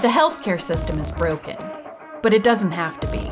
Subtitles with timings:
[0.00, 1.58] The healthcare system is broken,
[2.22, 3.30] but it doesn't have to be.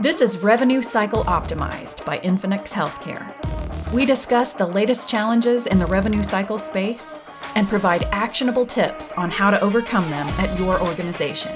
[0.00, 3.92] This is Revenue Cycle Optimized by Infinx Healthcare.
[3.92, 9.30] We discuss the latest challenges in the revenue cycle space and provide actionable tips on
[9.30, 11.52] how to overcome them at your organization.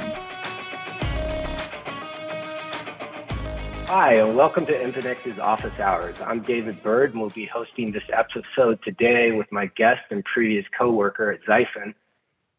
[3.86, 6.17] Hi, and welcome to Infinx's Office Hours.
[6.21, 10.67] I'm David Bird, and we'll be hosting this episode today with my guest and previous
[10.79, 11.95] coworker at XiFin,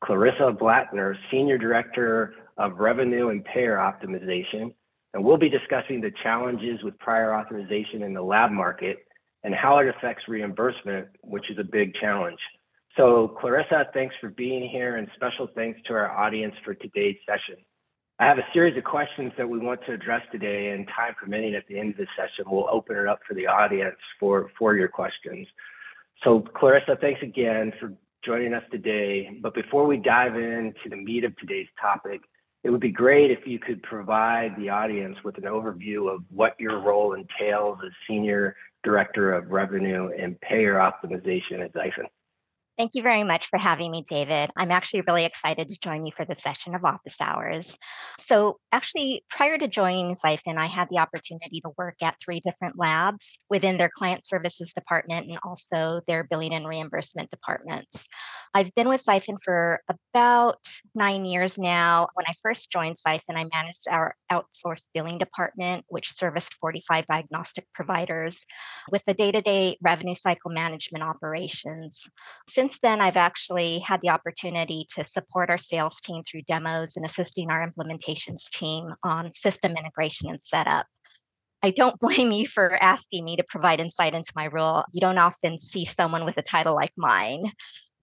[0.03, 4.73] Clarissa Blattner, Senior Director of Revenue and Payer Optimization.
[5.13, 8.99] And we'll be discussing the challenges with prior authorization in the lab market
[9.43, 12.40] and how it affects reimbursement, which is a big challenge.
[12.98, 17.63] So, Clarissa, thanks for being here, and special thanks to our audience for today's session.
[18.20, 21.55] I have a series of questions that we want to address today, and time permitting
[21.55, 24.76] at the end of this session, we'll open it up for the audience for, for
[24.76, 25.48] your questions.
[26.23, 27.93] So, Clarissa, thanks again for
[28.23, 29.30] joining us today.
[29.41, 32.21] But before we dive into the meat of today's topic,
[32.63, 36.60] it would be great if you could provide the audience with an overview of what
[36.60, 42.08] your role entails as Senior Director of Revenue and Payer Optimization at XiFin.
[42.80, 44.52] Thank you very much for having me, David.
[44.55, 47.77] I'm actually really excited to join you for the session of office hours.
[48.18, 52.80] So, actually, prior to joining XiFin, I had the opportunity to work at three different
[52.80, 58.08] labs within their client services department and also their billing and reimbursement departments.
[58.54, 62.08] I've been with XiFin for about nine years now.
[62.14, 67.66] When I first joined XiFin, I managed our outsourced billing department, which serviced 45 diagnostic
[67.75, 68.46] providers
[68.90, 72.09] with the day to day revenue cycle management operations.
[72.47, 76.97] Since since then, I've actually had the opportunity to support our sales team through demos
[76.97, 80.85] and assisting our implementations team on system integration and setup.
[81.63, 84.84] I don't blame you for asking me to provide insight into my role.
[84.94, 87.44] You don't often see someone with a title like mine.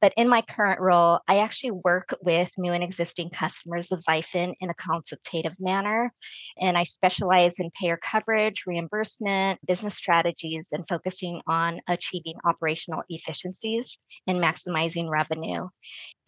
[0.01, 4.55] But in my current role, I actually work with new and existing customers of XiFin
[4.61, 6.13] in a consultative manner.
[6.61, 13.99] And I specialize in payer coverage, reimbursement, business strategies, and focusing on achieving operational efficiencies
[14.27, 15.69] and maximizing revenue.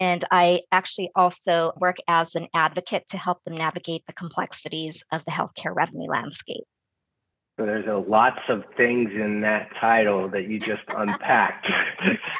[0.01, 5.25] And I actually also work as an advocate to help them navigate the complexities of
[5.25, 6.65] the healthcare revenue landscape.
[7.59, 11.67] So there's a lots of things in that title that you just unpacked.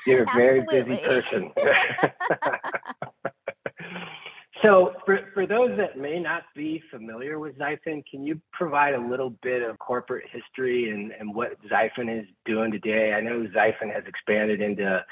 [0.07, 1.51] You're a very busy person.
[4.63, 9.01] so for, for those that may not be familiar with XiFin, can you provide a
[9.01, 13.13] little bit of corporate history and, and what XiFin is doing today?
[13.13, 15.05] I know XiFin has expanded into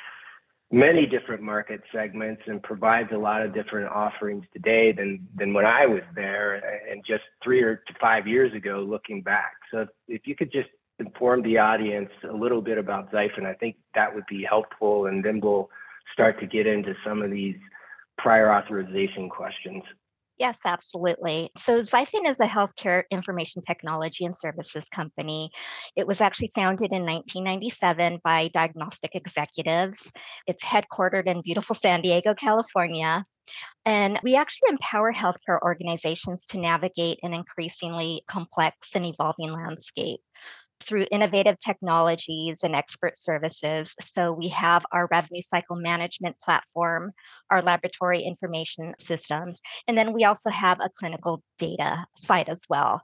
[0.72, 5.65] many different market segments and provides a lot of different offerings today than than when
[5.65, 6.56] I was there
[6.91, 9.53] and just three or five years ago looking back.
[9.71, 10.69] So if you could just
[10.99, 15.25] inform the audience a little bit about XiFin, I think that would be helpful and
[15.25, 15.69] then we'll
[16.12, 17.56] start to get into some of these
[18.19, 19.82] prior authorization questions.
[20.38, 21.50] Yes, absolutely.
[21.56, 25.50] So XiFin is a healthcare information technology and services company.
[25.97, 30.12] It was actually founded in 1997 by diagnostic executives.
[30.46, 33.25] It's headquartered in beautiful San Diego, California.
[33.86, 40.20] And we actually empower healthcare organizations to navigate an increasingly complex and evolving landscape
[40.81, 43.94] through innovative technologies and expert services.
[44.00, 47.12] So we have our revenue cycle management platform,
[47.50, 53.03] our laboratory information systems, and then we also have a clinical data side as well.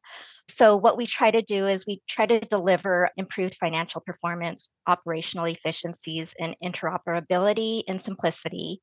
[0.49, 5.47] So, what we try to do is we try to deliver improved financial performance, operational
[5.47, 8.81] efficiencies, and interoperability and simplicity.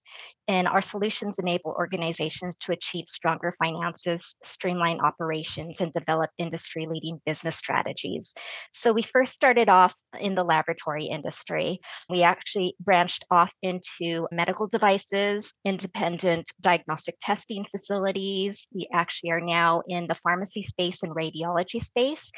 [0.47, 7.21] And our solutions enable organizations to achieve stronger finances, streamline operations, and develop industry leading
[7.25, 8.33] business strategies.
[8.79, 11.81] So, we first started off in the laboratory industry.
[12.09, 18.67] We actually branched off into medical devices, independent diagnostic testing facilities.
[18.73, 22.31] We actually are now in the pharmacy space and radiology space.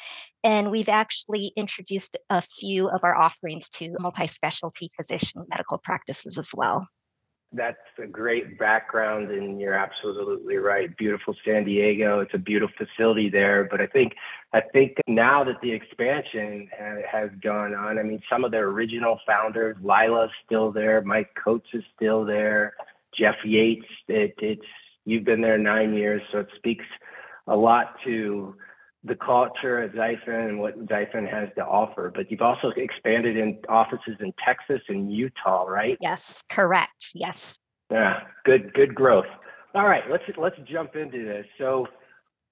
[0.43, 6.39] And we've actually introduced a few of our offerings to multi specialty physician medical practices
[6.39, 6.87] as well
[7.53, 10.95] that's a great background and you're absolutely right.
[10.97, 14.13] Beautiful san diego it's a beautiful facility there but i think
[14.53, 16.69] i think now that the expansion
[17.09, 21.67] has gone on i mean some of their original founders lila's still there mike coates
[21.73, 22.73] is still there
[23.17, 24.61] jeff yates it, it's
[25.05, 26.85] you've been there nine years so it speaks
[27.47, 28.55] a lot to
[29.03, 32.11] the culture at XiFin and what XiFin has to offer.
[32.13, 35.97] But you've also expanded in offices in Texas and Utah, right?
[36.01, 37.09] Yes, correct.
[37.13, 37.57] Yes.
[37.89, 39.25] Yeah, good, good growth.
[39.73, 41.45] All right, let's let's jump into this.
[41.57, 41.87] So,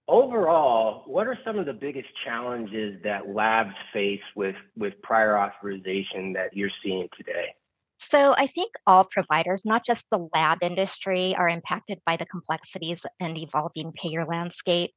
[0.07, 6.33] overall, what are some of the biggest challenges that labs face with with prior authorization
[6.33, 7.53] that you're seeing today?
[8.01, 13.05] So I think all providers, not just the lab industry, are impacted by the complexities
[13.19, 14.93] and evolving payer landscape.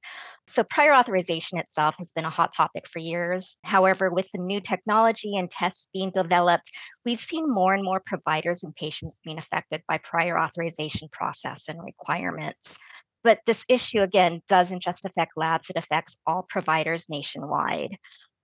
[0.46, 3.56] So prior authorization itself has been a hot topic for years.
[3.64, 6.70] However, with the new technology and tests being developed,
[7.04, 11.82] we've seen more and more providers and patients being affected by prior authorization process and
[11.82, 12.78] requirements.
[13.24, 17.96] But this issue, again, doesn't just affect labs, it affects all providers nationwide.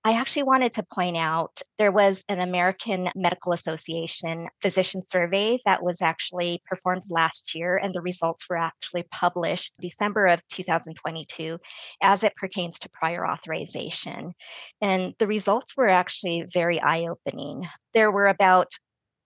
[0.05, 5.83] I actually wanted to point out there was an American Medical Association physician survey that
[5.83, 11.59] was actually performed last year, and the results were actually published December of 2022
[12.01, 14.35] as it pertains to prior authorization.
[14.81, 17.69] And the results were actually very eye opening.
[17.93, 18.73] There were about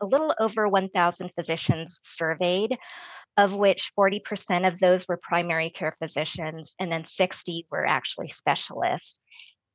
[0.00, 2.76] a little over 1,000 physicians surveyed,
[3.36, 9.20] of which 40% of those were primary care physicians, and then 60 were actually specialists.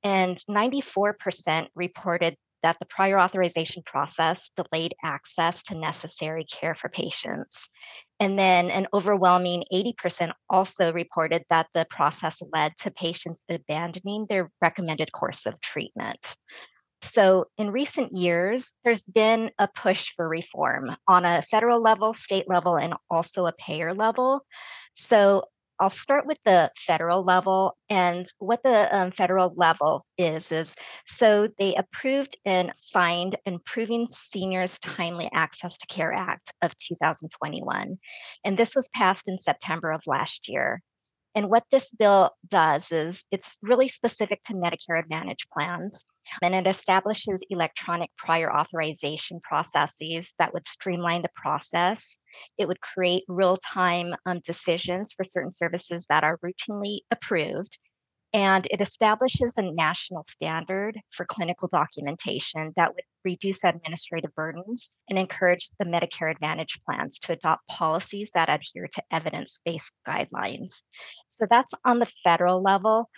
[0.08, 7.68] And 94% reported that the prior authorization process delayed access to necessary care for patients.
[8.22, 14.50] And then an overwhelming 80% also reported that the process led to patients abandoning their
[14.62, 16.38] recommended course of treatment.
[17.02, 22.46] So, in recent years, there's been a push for reform on a federal level, state
[22.48, 24.46] level, and also a payer level.
[24.96, 25.44] So,
[25.80, 27.78] I'll start with the federal level.
[27.90, 30.76] And what the um, federal level is, is
[31.06, 37.98] so they approved and signed Improving Seniors Timely Access to Care Act of 2021.
[38.44, 40.82] And this was passed in September of last year.
[41.38, 46.04] And what this bill does is it's really specific to Medicare Advantage plans,
[46.42, 52.18] and it establishes electronic prior authorization processes that would streamline the process.
[52.58, 57.78] It would create real time um, decisions for certain services that are routinely approved
[58.34, 65.18] and it establishes a national standard for clinical documentation that would reduce administrative burdens and
[65.18, 70.84] encourage the Medicare Advantage plans to adopt policies that adhere to evidence based guidelines.
[71.30, 73.10] So that's on the federal level.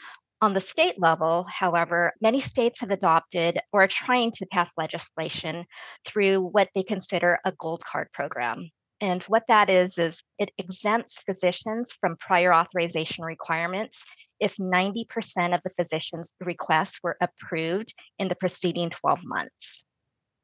[0.41, 5.65] On the state level, however, many states have adopted or are trying to pass legislation
[6.05, 8.69] through what they consider a gold card program.
[9.01, 14.04] And what that is, is it exempts physicians from prior authorization requirements
[14.40, 15.06] if 90%
[15.56, 19.86] of the physician's requests were approved in the preceding 12 months.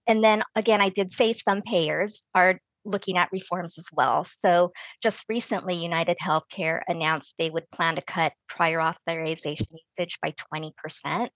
[0.07, 4.25] And then again, I did say some payers are looking at reforms as well.
[4.25, 4.71] So
[5.01, 11.29] just recently, United Healthcare announced they would plan to cut prior authorization usage by 20%,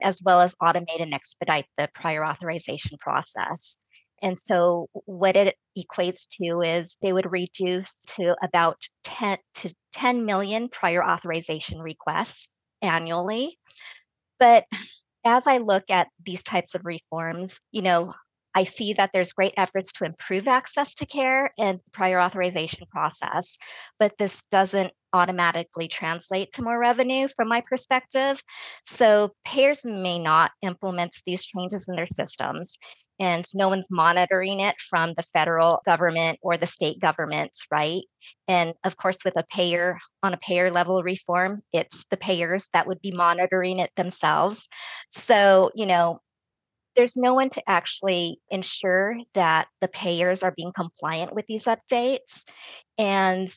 [0.00, 3.76] as well as automate and expedite the prior authorization process.
[4.22, 10.24] And so what it equates to is they would reduce to about 10 to 10
[10.24, 12.48] million prior authorization requests
[12.82, 13.58] annually.
[14.38, 14.64] But
[15.24, 18.14] as I look at these types of reforms, you know,
[18.54, 23.56] I see that there's great efforts to improve access to care and prior authorization process,
[23.98, 28.42] but this doesn't automatically translate to more revenue from my perspective.
[28.84, 32.78] So payers may not implement these changes in their systems
[33.18, 38.02] and no one's monitoring it from the federal government or the state governments, right?
[38.46, 42.86] And of course, with a payer on a payer level reform, it's the payers that
[42.86, 44.68] would be monitoring it themselves.
[45.10, 46.20] So, you know,
[46.96, 52.42] there's no one to actually ensure that the payers are being compliant with these updates.
[52.98, 53.48] And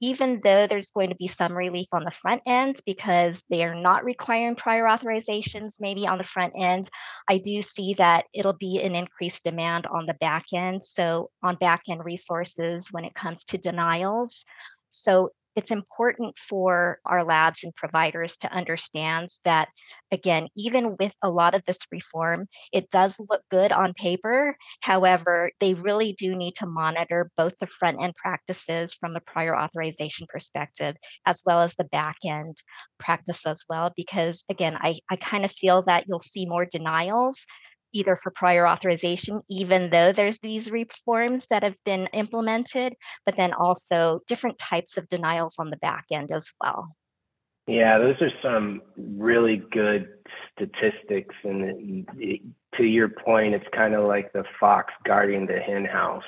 [0.00, 3.74] even though there's going to be some relief on the front end because they are
[3.74, 6.88] not requiring prior authorizations, maybe on the front end,
[7.28, 10.84] I do see that it'll be an increased demand on the back end.
[10.84, 14.44] So, on back end resources when it comes to denials.
[14.90, 19.68] So, it's important for our labs and providers to understand that,
[20.12, 24.56] again, even with a lot of this reform, it does look good on paper.
[24.82, 29.58] However, they really do need to monitor both the front end practices from the prior
[29.58, 30.94] authorization perspective,
[31.26, 32.56] as well as the back end
[33.00, 33.92] practice as well.
[33.96, 37.44] Because again, I, I kind of feel that you'll see more denials
[37.92, 43.52] either for prior authorization, even though there's these reforms that have been implemented, but then
[43.52, 46.94] also different types of denials on the back end as well.
[47.66, 50.08] Yeah, those are some really good
[50.52, 51.34] statistics.
[51.44, 52.08] And
[52.76, 56.22] to your point, it's kind of like the fox guarding the hen house.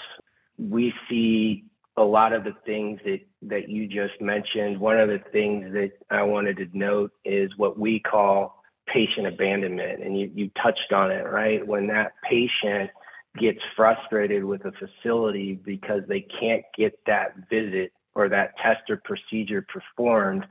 [0.58, 1.64] We see
[1.96, 4.78] a lot of the things that, that you just mentioned.
[4.78, 8.59] One of the things that I wanted to note is what we call
[8.92, 10.02] patient abandonment.
[10.02, 11.66] And you, you touched on it, right?
[11.66, 12.90] When that patient
[13.38, 19.00] gets frustrated with a facility because they can't get that visit or that test or
[19.04, 20.44] procedure performed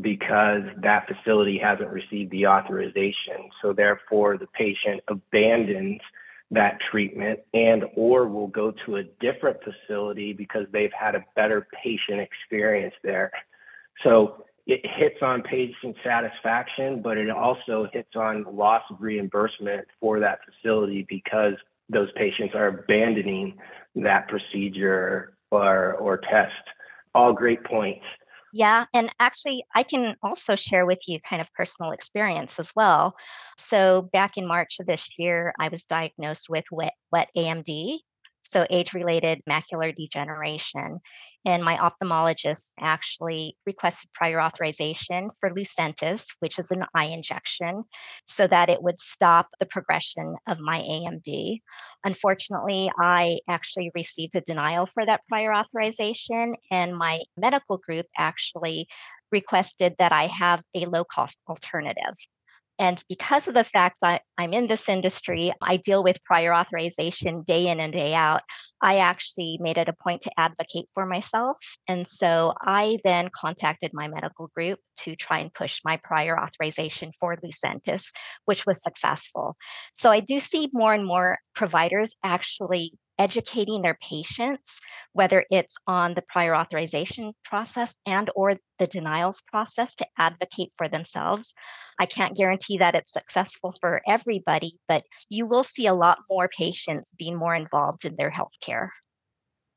[0.00, 3.50] because that facility hasn't received the authorization.
[3.62, 6.00] So therefore the patient abandons
[6.50, 11.66] that treatment and or will go to a different facility because they've had a better
[11.82, 13.30] patient experience there.
[14.02, 20.20] So it hits on patient satisfaction, but it also hits on loss of reimbursement for
[20.20, 21.54] that facility because
[21.90, 23.58] those patients are abandoning
[23.94, 26.52] that procedure or, or test.
[27.14, 28.04] All great points.
[28.52, 33.16] Yeah, and actually, I can also share with you kind of personal experience as well.
[33.58, 37.98] So, back in March of this year, I was diagnosed with wet, wet AMD,
[38.44, 41.00] so age related macular degeneration.
[41.46, 47.84] And my ophthalmologist actually requested prior authorization for Lucentis, which is an eye injection,
[48.26, 51.60] so that it would stop the progression of my AMD.
[52.04, 58.88] Unfortunately, I actually received a denial for that prior authorization, and my medical group actually
[59.32, 62.14] requested that I have a low cost alternative.
[62.78, 67.42] And because of the fact that I'm in this industry, I deal with prior authorization
[67.42, 68.42] day in and day out.
[68.82, 71.56] I actually made it a point to advocate for myself.
[71.88, 77.12] And so I then contacted my medical group to try and push my prior authorization
[77.18, 78.10] for Lucentis,
[78.44, 79.56] which was successful.
[79.94, 84.80] So I do see more and more providers actually educating their patients
[85.12, 90.88] whether it's on the prior authorization process and or the denials process to advocate for
[90.88, 91.54] themselves.
[92.00, 96.48] I can't guarantee that it's successful for everybody but you will see a lot more
[96.48, 98.92] patients being more involved in their health care.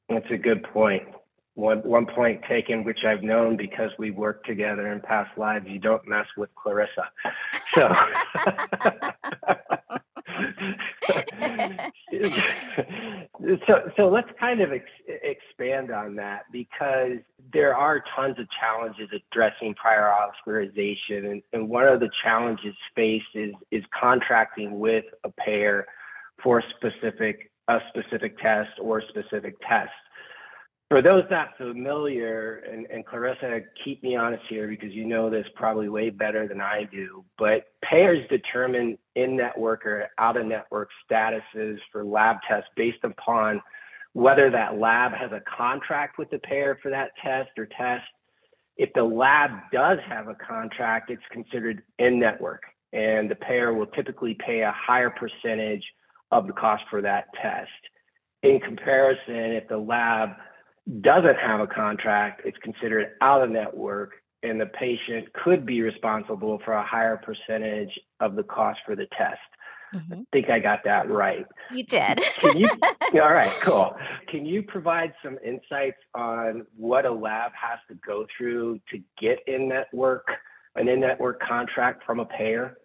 [0.10, 1.04] That's a good point.
[1.56, 5.66] One one point taken, which I've known because we worked together in past lives.
[5.68, 7.10] You don't mess with Clarissa,
[7.74, 7.90] so
[13.68, 17.18] so so let's kind of ex- expand on that because
[17.54, 23.26] there are tons of challenges addressing prior authorization, and, and one of the challenges faced
[23.36, 25.86] is is contracting with a payer
[26.44, 29.92] for specific a specific test or specific test.
[30.90, 35.46] For those not familiar, and, and, Clarissa, keep me honest here because you know this
[35.54, 40.90] probably way better than I do, but payers determine in network or out of network
[41.10, 43.60] statuses for lab tests based upon
[44.14, 48.06] whether that lab has a contract with the payer for that test or test.
[48.78, 52.62] If the lab does have a contract, it's considered in network,
[52.94, 55.84] and the payer will typically pay a higher percentage
[56.32, 57.70] of the cost for that test.
[58.44, 60.30] In comparison, if the lab
[61.02, 64.12] doesn't have a contract, it's considered out of network,
[64.44, 69.08] and the patient could be responsible for a higher percentage of the cost for the
[69.18, 69.40] test.
[69.94, 70.14] Mm-hmm.
[70.14, 71.46] I think I got that right.
[71.72, 72.22] You did.
[72.40, 72.70] Can you,
[73.22, 73.96] all right, cool.
[74.28, 79.40] Can you provide some insights on what a lab has to go through to get
[79.48, 80.28] in network,
[80.76, 82.78] an in network contract from a payer?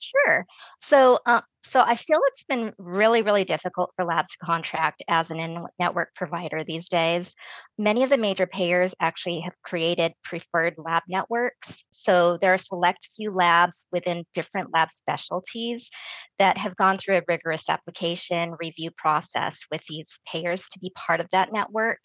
[0.00, 0.46] Sure.
[0.78, 5.30] So, uh, so I feel it's been really, really difficult for labs to contract as
[5.30, 7.34] an in-network provider these days.
[7.78, 11.82] Many of the major payers actually have created preferred lab networks.
[11.90, 15.90] So there are select few labs within different lab specialties
[16.38, 21.18] that have gone through a rigorous application review process with these payers to be part
[21.20, 21.98] of that network.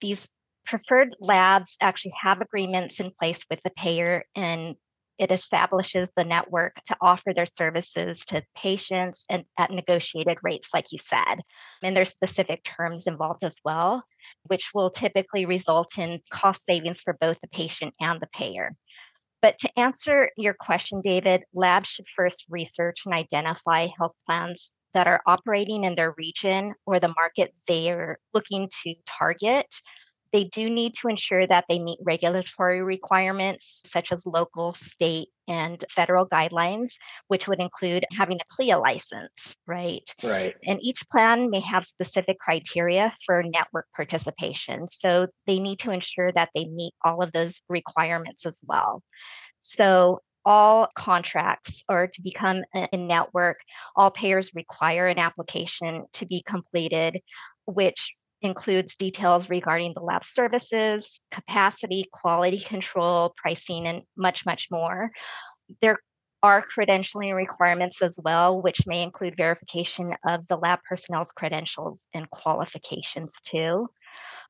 [0.00, 0.28] These
[0.64, 4.76] preferred labs actually have agreements in place with the payer and
[5.18, 10.92] it establishes the network to offer their services to patients and at negotiated rates, like
[10.92, 11.40] you said.
[11.82, 14.04] And there's specific terms involved as well,
[14.44, 18.74] which will typically result in cost savings for both the patient and the payer.
[19.42, 25.06] But to answer your question, David, labs should first research and identify health plans that
[25.06, 29.66] are operating in their region or the market they're looking to target
[30.32, 35.84] they do need to ensure that they meet regulatory requirements such as local, state, and
[35.90, 36.94] federal guidelines,
[37.28, 40.12] which would include having a CLIA license, right?
[40.22, 40.54] Right.
[40.64, 44.88] And each plan may have specific criteria for network participation.
[44.88, 49.02] So they need to ensure that they meet all of those requirements as well.
[49.62, 53.58] So all contracts or to become a network,
[53.96, 57.20] all payers require an application to be completed,
[57.66, 58.12] which
[58.42, 65.10] includes details regarding the lab services, capacity, quality control, pricing, and much, much more.
[65.80, 65.98] There
[66.42, 72.28] are credentialing requirements as well, which may include verification of the lab personnel's credentials and
[72.30, 73.88] qualifications too.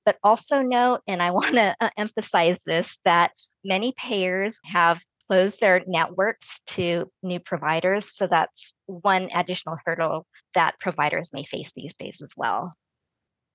[0.04, 3.32] But also note, and I want to uh, emphasize this, that
[3.64, 8.14] many payers have closed their networks to new providers.
[8.14, 12.74] So that's one additional hurdle that providers may face these days as well.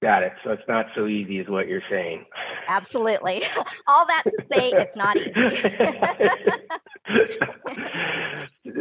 [0.01, 0.33] Got it.
[0.43, 2.25] So it's not so easy, is what you're saying.
[2.67, 3.43] Absolutely.
[3.87, 5.31] All that to say, it's not easy.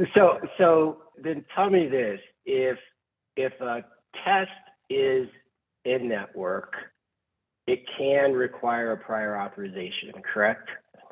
[0.14, 2.78] so, so then tell me this: if
[3.36, 3.84] if a
[4.24, 4.50] test
[4.88, 5.28] is
[5.84, 6.72] in network,
[7.66, 10.70] it can require a prior authorization, correct?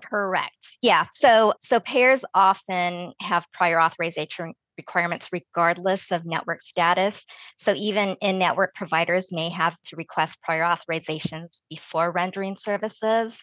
[0.09, 0.79] Correct.
[0.81, 1.05] Yeah.
[1.11, 7.27] So so payers often have prior authorization requirements regardless of network status.
[7.57, 13.43] So even in-network providers may have to request prior authorizations before rendering services.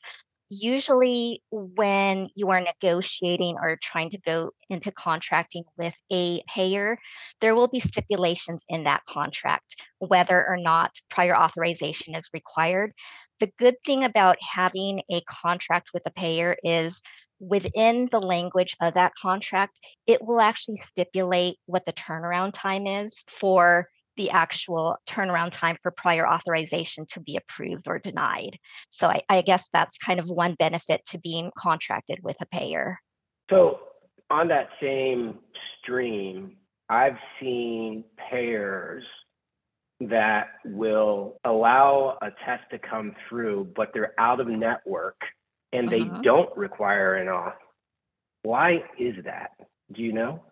[0.50, 6.98] Usually when you are negotiating or trying to go into contracting with a payer,
[7.42, 12.94] there will be stipulations in that contract, whether or not prior authorization is required.
[13.40, 17.02] The good thing about having a contract with a payer is
[17.40, 19.78] within the language of that contract,
[20.08, 23.88] it will actually stipulate what the turnaround time is for
[24.18, 28.58] the actual turnaround time for prior authorization to be approved or denied.
[28.90, 32.98] So I, I, guess that's kind of one benefit to being contracted with a payer.
[33.50, 33.80] So
[34.30, 35.40] on that same
[35.82, 36.56] stream,
[36.90, 39.04] I've seen payers
[40.02, 45.20] that will allow a test to come through, but they're out of network
[45.76, 46.22] and they uh-huh.
[46.22, 47.54] don't require an off.
[48.44, 49.52] Why is that?
[49.92, 50.44] Do you know?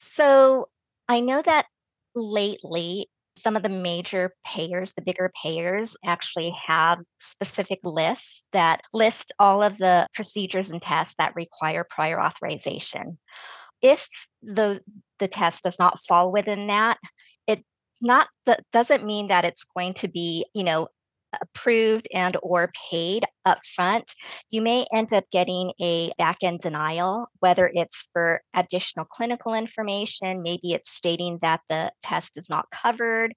[0.00, 0.68] So
[1.08, 1.66] I know that
[2.14, 9.32] lately some of the major payers, the bigger payers, actually have specific lists that list
[9.38, 13.18] all of the procedures and tests that require prior authorization.
[13.80, 14.08] If
[14.42, 14.80] the
[15.18, 16.98] the test does not fall within that,
[17.46, 17.64] it
[18.00, 20.88] not that doesn't mean that it's going to be, you know,
[21.40, 24.12] approved and or paid upfront,
[24.50, 30.72] you may end up getting a back-end denial, whether it's for additional clinical information, maybe
[30.72, 33.34] it's stating that the test is not covered,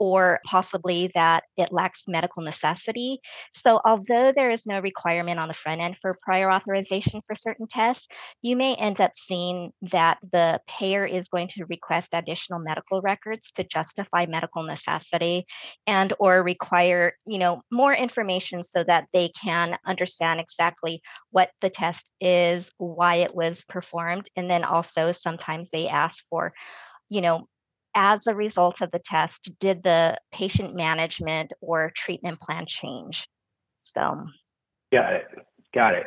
[0.00, 3.20] or possibly that it lacks medical necessity.
[3.54, 7.68] So, although there is no requirement on the front end for prior authorization for certain
[7.68, 8.08] tests,
[8.40, 13.52] you may end up seeing that the payer is going to request additional medical records
[13.52, 15.44] to justify medical necessity
[15.86, 21.68] and or require, you know, more information so that they can understand exactly what the
[21.68, 26.54] test is, why it was performed, and then also sometimes they ask for
[27.10, 27.48] you know
[27.94, 33.28] as a result of the test, did the patient management or treatment plan change?
[33.78, 34.26] So,
[34.92, 35.26] got it.
[35.74, 36.06] Got it.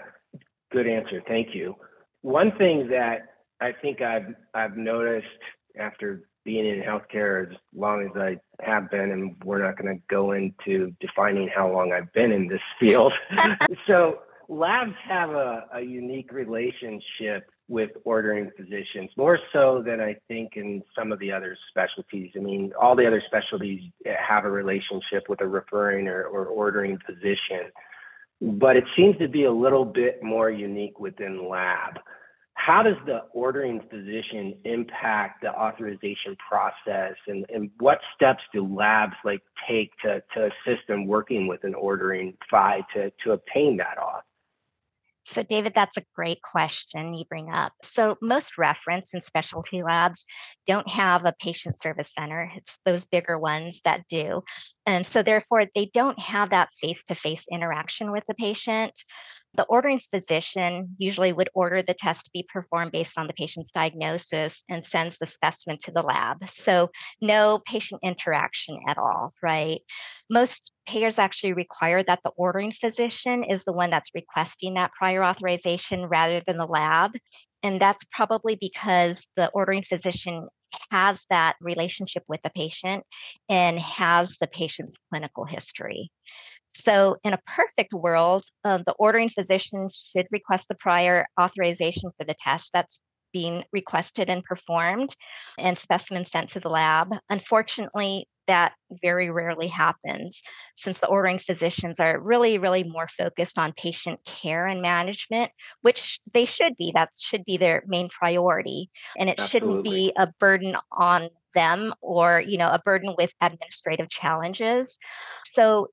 [0.71, 1.21] Good answer.
[1.27, 1.75] Thank you.
[2.21, 3.21] One thing that
[3.61, 5.27] I think I've I've noticed
[5.79, 10.03] after being in healthcare as long as I have been, and we're not going to
[10.09, 13.13] go into defining how long I've been in this field.
[13.87, 14.19] so
[14.49, 20.83] labs have a, a unique relationship with ordering physicians, more so than I think in
[20.97, 22.31] some of the other specialties.
[22.35, 26.99] I mean, all the other specialties have a relationship with a referring or, or ordering
[27.05, 27.71] physician,
[28.41, 31.99] but it seems to be a little bit more unique within lab.
[32.55, 39.15] How does the ordering physician impact the authorization process and, and what steps do labs
[39.25, 43.97] like take to, to assist in working with an ordering PHY to, to obtain that
[43.97, 44.21] auth?
[45.25, 47.73] So, David, that's a great question you bring up.
[47.81, 50.25] So, most reference and specialty labs
[50.67, 52.51] don't have a patient service center.
[52.55, 54.43] It's those bigger ones that do.
[54.85, 58.93] And so, therefore, they don't have that face to face interaction with the patient.
[59.55, 63.71] The ordering physician usually would order the test to be performed based on the patient's
[63.71, 66.49] diagnosis and sends the specimen to the lab.
[66.49, 66.89] So,
[67.21, 69.81] no patient interaction at all, right?
[70.29, 75.23] Most payers actually require that the ordering physician is the one that's requesting that prior
[75.23, 77.11] authorization rather than the lab.
[77.61, 80.47] And that's probably because the ordering physician
[80.91, 83.03] has that relationship with the patient
[83.49, 86.11] and has the patient's clinical history.
[86.73, 92.25] So, in a perfect world, uh, the ordering physician should request the prior authorization for
[92.25, 92.99] the test that's
[93.31, 95.15] being requested and performed
[95.57, 97.09] and specimens sent to the lab.
[97.29, 100.41] Unfortunately, that very rarely happens
[100.75, 106.19] since the ordering physicians are really, really more focused on patient care and management, which
[106.33, 106.91] they should be.
[106.93, 108.89] That should be their main priority.
[109.17, 109.69] And it Absolutely.
[109.69, 114.97] shouldn't be a burden on them or you know a burden with administrative challenges
[115.45, 115.87] so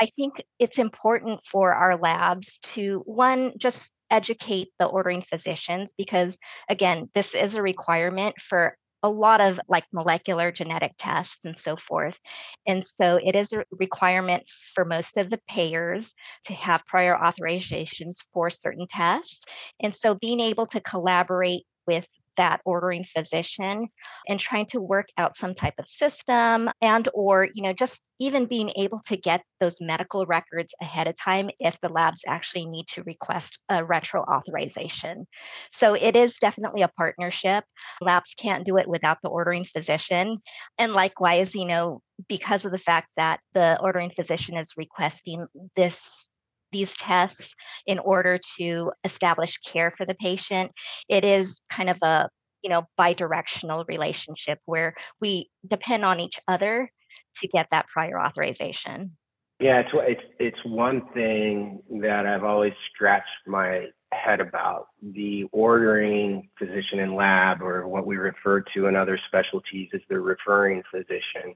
[0.00, 6.38] I think it's important for our labs to one, just educate the ordering physicians because,
[6.68, 11.76] again, this is a requirement for a lot of like molecular genetic tests and so
[11.76, 12.18] forth.
[12.66, 14.42] And so it is a requirement
[14.74, 16.12] for most of the payers
[16.44, 19.40] to have prior authorizations for certain tests.
[19.82, 23.88] And so being able to collaborate with that ordering physician
[24.28, 28.46] and trying to work out some type of system and or you know just even
[28.46, 32.86] being able to get those medical records ahead of time if the labs actually need
[32.86, 35.26] to request a retro authorization.
[35.70, 37.64] So it is definitely a partnership.
[38.00, 40.38] Labs can't do it without the ordering physician.
[40.78, 46.29] And likewise you know because of the fact that the ordering physician is requesting this
[46.72, 47.54] these tests
[47.86, 50.72] in order to establish care for the patient.
[51.08, 52.28] It is kind of a
[52.62, 56.90] you know bidirectional relationship where we depend on each other
[57.36, 59.16] to get that prior authorization.
[59.60, 66.48] Yeah, it's it's it's one thing that I've always scratched my head about the ordering
[66.58, 71.54] physician in lab or what we refer to in other specialties as the referring physician.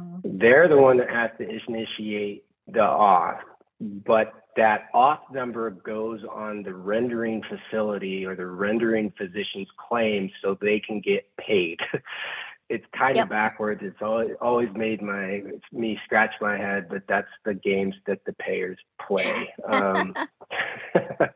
[0.00, 0.38] Mm-hmm.
[0.38, 3.40] They're the one that has to initiate the auth
[3.80, 10.58] but that auth number goes on the rendering facility or the rendering physician's claim so
[10.60, 11.78] they can get paid.
[12.68, 13.26] it's kind yep.
[13.26, 13.80] of backwards.
[13.82, 18.32] It's always, always made my me scratch my head, but that's the games that the
[18.34, 19.48] payers play.
[19.66, 20.14] Um,
[20.94, 21.30] if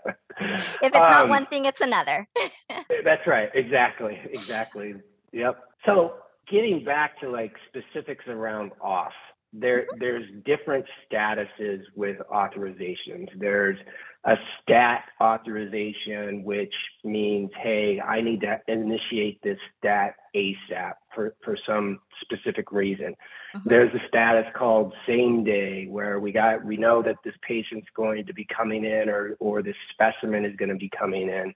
[0.82, 2.28] it's not um, one thing, it's another.
[3.04, 3.50] that's right.
[3.54, 4.20] Exactly.
[4.32, 4.94] Exactly.
[5.32, 5.58] Yep.
[5.86, 6.14] So
[6.50, 9.10] getting back to like specifics around auth
[9.52, 13.28] there there's different statuses with authorizations.
[13.38, 13.78] There's
[14.24, 21.58] a stat authorization, which means, hey, I need to initiate this stat ASAP for, for
[21.66, 23.16] some specific reason.
[23.54, 23.68] Mm-hmm.
[23.68, 28.24] There's a status called same day where we got we know that this patient's going
[28.26, 31.52] to be coming in or or this specimen is going to be coming in.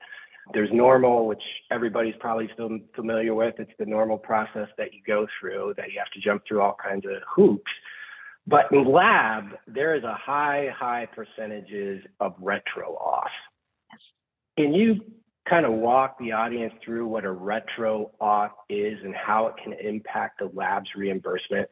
[0.52, 3.54] There's normal, which everybody's probably still familiar with.
[3.58, 6.76] It's the normal process that you go through, that you have to jump through all
[6.82, 7.70] kinds of hoops.
[8.46, 13.24] But in lab, there is a high, high percentages of retro auth.
[13.90, 14.24] Yes.
[14.56, 15.00] Can you
[15.48, 19.72] kind of walk the audience through what a retro auth is and how it can
[19.72, 21.68] impact the lab's reimbursement?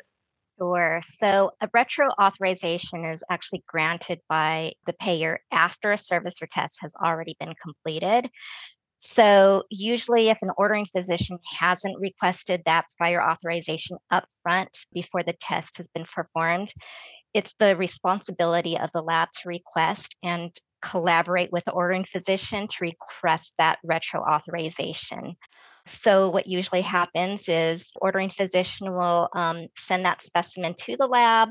[0.59, 1.01] Sure.
[1.03, 6.79] So a retro authorization is actually granted by the payer after a service or test
[6.81, 8.31] has already been completed.
[8.99, 15.77] So, usually, if an ordering physician hasn't requested that prior authorization upfront before the test
[15.77, 16.73] has been performed,
[17.35, 22.77] it's the responsibility of the lab to request and collaborate with the ordering physician to
[22.81, 25.35] request that retro authorization.
[25.87, 31.51] So, what usually happens is ordering physician will um, send that specimen to the lab.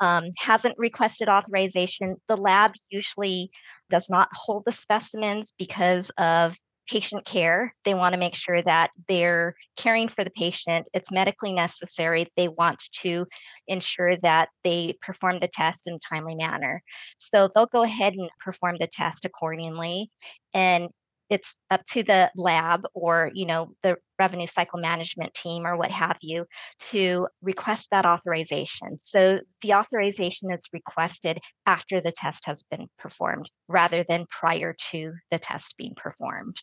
[0.00, 2.16] Um, hasn't requested authorization.
[2.28, 3.50] The lab usually
[3.88, 6.56] does not hold the specimens because of
[6.88, 7.74] patient care.
[7.84, 10.88] They want to make sure that they're caring for the patient.
[10.92, 12.26] It's medically necessary.
[12.36, 13.26] They want to
[13.68, 16.82] ensure that they perform the test in a timely manner.
[17.18, 20.10] So they'll go ahead and perform the test accordingly.
[20.54, 20.88] And
[21.32, 25.90] it's up to the lab or you know the revenue cycle management team or what
[25.90, 26.44] have you
[26.78, 33.48] to request that authorization so the authorization is requested after the test has been performed
[33.68, 36.56] rather than prior to the test being performed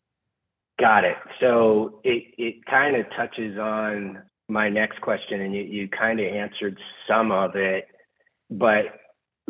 [0.79, 1.17] Got it.
[1.41, 6.33] So it, it kind of touches on my next question, and you, you kind of
[6.33, 7.87] answered some of it.
[8.49, 8.85] But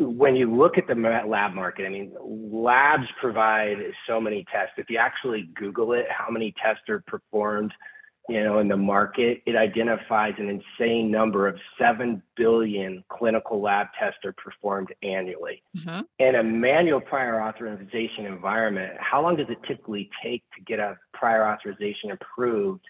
[0.00, 3.76] when you look at the lab market, I mean, labs provide
[4.08, 4.74] so many tests.
[4.78, 7.72] If you actually Google it, how many tests are performed
[8.30, 13.88] you know, in the market, it identifies an insane number of 7 billion clinical lab
[13.98, 15.64] tests are performed annually.
[15.76, 16.02] Mm-hmm.
[16.20, 20.96] In a manual prior authorization environment, how long does it typically take to get a
[21.12, 22.84] prior authorization approved?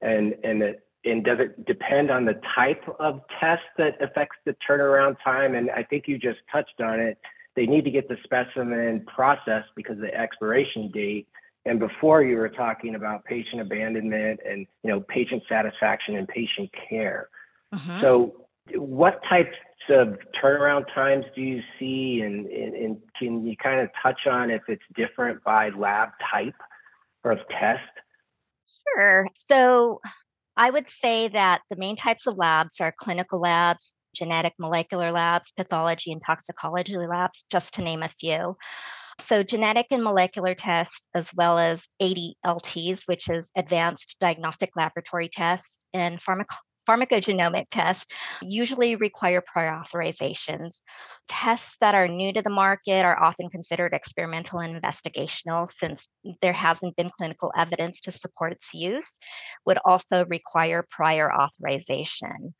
[0.00, 4.54] And, and, it, and does it depend on the type of test that affects the
[4.68, 5.54] turnaround time?
[5.54, 7.18] And I think you just touched on it.
[7.56, 11.28] They need to get the specimen processed because of the expiration date
[11.64, 16.70] and before you were talking about patient abandonment and you know patient satisfaction and patient
[16.88, 17.28] care.
[17.74, 18.00] Mm-hmm.
[18.00, 19.56] So what types
[19.90, 24.50] of turnaround times do you see and, and, and can you kind of touch on
[24.50, 26.54] if it's different by lab type
[27.24, 27.80] or test?
[28.94, 29.26] Sure.
[29.34, 30.00] So
[30.58, 35.52] I would say that the main types of labs are clinical labs, genetic molecular labs,
[35.56, 38.56] pathology and toxicology labs, just to name a few.
[39.20, 45.78] So, genetic and molecular tests, as well as ADLTs, which is advanced diagnostic laboratory tests,
[45.94, 46.46] and pharmac-
[46.88, 48.06] pharmacogenomic tests
[48.40, 50.80] usually require prior authorizations.
[51.28, 56.08] Tests that are new to the market are often considered experimental and investigational since
[56.40, 59.18] there hasn't been clinical evidence to support its use,
[59.66, 62.54] would also require prior authorization.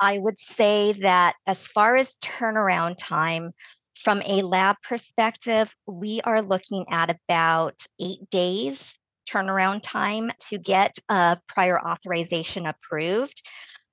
[0.00, 3.52] I would say that as far as turnaround time,
[3.94, 8.97] from a lab perspective, we are looking at about eight days
[9.30, 13.42] turnaround time to get a prior authorization approved.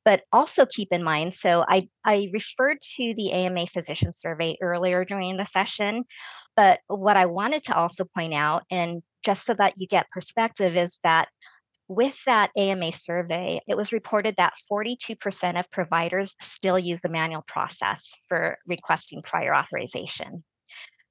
[0.03, 5.03] But also keep in mind, so I, I referred to the AMA physician survey earlier
[5.03, 6.03] during the session,
[6.55, 10.77] but what I wanted to also point out, and just so that you get perspective,
[10.77, 11.29] is that
[11.87, 17.43] with that AMA survey, it was reported that 42% of providers still use the manual
[17.47, 20.43] process for requesting prior authorization.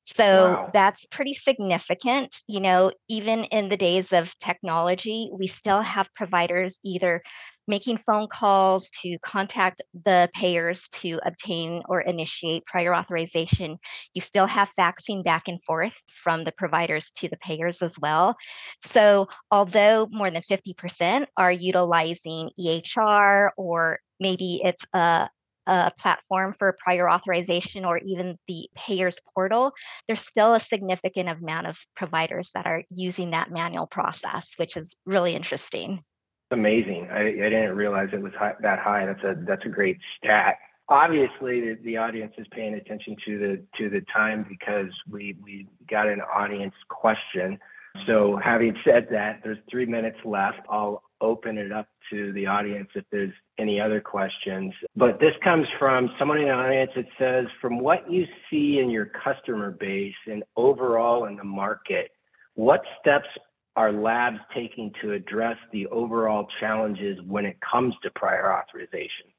[0.04, 0.70] So wow.
[0.72, 2.36] that's pretty significant.
[2.46, 7.22] You know, even in the days of technology, we still have providers either
[7.66, 13.78] making phone calls to contact the payers to obtain or initiate prior authorization.
[14.12, 18.36] You still have faxing back and forth from the providers to the payers as well.
[18.80, 25.28] So, although more than 50% are utilizing EHR or maybe it's a
[25.66, 29.72] a platform for prior authorization or even the payers portal,
[30.07, 34.96] there's still a significant amount of providers that are using that manual process, which is
[35.07, 36.03] really interesting.
[36.50, 37.09] Amazing.
[37.11, 39.07] I, I didn't realize it was high, that high.
[39.07, 40.57] That's a that's a great stat.
[40.88, 45.66] Obviously, the, the audience is paying attention to the to the time because we we
[45.90, 47.59] got an audience question.
[48.07, 50.59] So, having said that, there's three minutes left.
[50.68, 54.72] I'll open it up to the audience if there's any other questions.
[54.94, 58.90] But this comes from someone in the audience that says, from what you see in
[58.90, 62.10] your customer base and overall in the market,
[62.54, 63.28] what steps
[63.76, 69.34] are labs taking to address the overall challenges when it comes to prior authorization?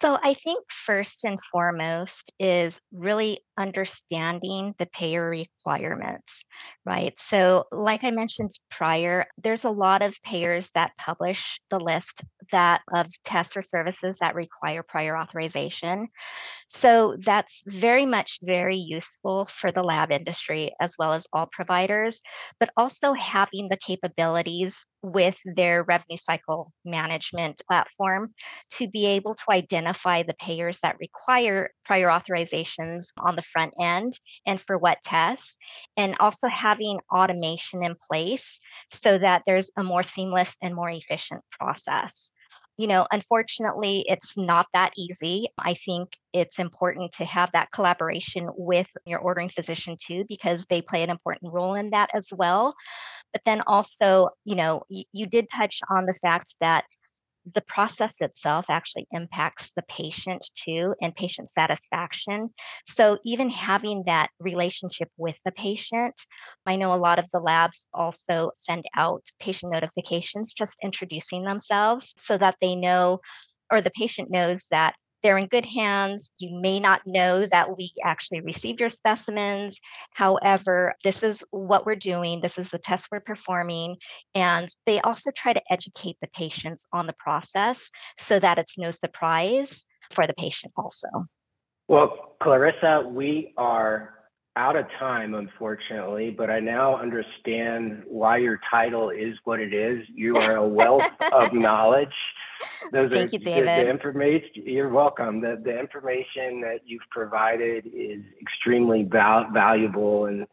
[0.00, 6.44] So, I think first and foremost is really understanding the payer requirements,
[6.86, 7.16] right?
[7.18, 12.80] So, like I mentioned prior, there's a lot of payers that publish the list that
[12.94, 16.08] of tests or services that require prior authorization.
[16.68, 22.20] So, that's very much very useful for the lab industry as well as all providers,
[22.58, 28.32] but also having the capabilities with their revenue cycle management platform
[28.70, 34.18] to be able to identify the payers that require prior authorizations on the front end
[34.46, 35.58] and for what tests,
[35.96, 38.60] and also having automation in place
[38.90, 42.32] so that there's a more seamless and more efficient process.
[42.78, 45.46] You know, unfortunately, it's not that easy.
[45.58, 50.80] I think it's important to have that collaboration with your ordering physician too, because they
[50.80, 52.74] play an important role in that as well.
[53.32, 56.84] But then also, you know, you, you did touch on the fact that
[57.54, 62.50] the process itself actually impacts the patient too and patient satisfaction.
[62.88, 66.14] So, even having that relationship with the patient,
[66.66, 72.14] I know a lot of the labs also send out patient notifications just introducing themselves
[72.18, 73.20] so that they know
[73.70, 76.30] or the patient knows that they're in good hands.
[76.38, 79.78] You may not know that we actually received your specimens.
[80.12, 83.96] However, this is what we're doing, this is the test we're performing.
[84.34, 88.90] And they also try to educate the patients on the process so that it's no
[88.90, 91.08] surprise for the patient, also.
[91.88, 94.14] Well, Clarissa, we are
[94.56, 100.06] out of time, unfortunately, but I now understand why your title is what it is.
[100.14, 102.12] You are a wealth of knowledge.
[102.92, 103.68] Those Thank are, you, David.
[103.68, 105.40] The, the, information, you're welcome.
[105.40, 110.26] The, the information that you've provided is extremely val- valuable.
[110.26, 110.46] And,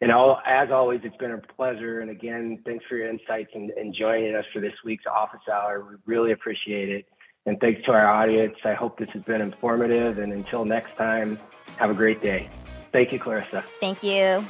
[0.00, 2.00] and all, as always, it's been a pleasure.
[2.00, 5.84] And again, thanks for your insights and, and joining us for this week's office hour.
[5.84, 7.06] We really appreciate it.
[7.46, 8.56] And thanks to our audience.
[8.64, 10.18] I hope this has been informative.
[10.18, 11.38] And until next time,
[11.76, 12.48] have a great day.
[12.90, 13.62] Thank you, Clarissa.
[13.80, 14.40] Thank you.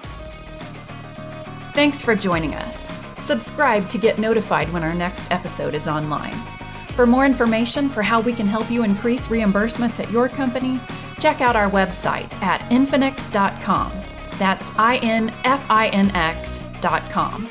[1.72, 2.88] Thanks for joining us.
[3.18, 6.53] Subscribe to get notified when our next episode is online.
[6.94, 10.78] For more information for how we can help you increase reimbursements at your company,
[11.18, 13.92] check out our website at infinx.com.
[14.38, 17.50] That's I N F I N X.com.